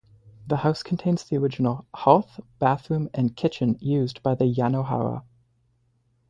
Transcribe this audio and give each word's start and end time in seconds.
The 0.47 0.57
house 0.57 0.81
contains 0.81 1.23
the 1.25 1.37
original 1.37 1.85
hearth, 1.93 2.39
bathroom 2.57 3.07
and 3.13 3.35
kitchen 3.35 3.77
used 3.79 4.23
by 4.23 4.33
the 4.33 4.45
Yanohara. 4.51 5.23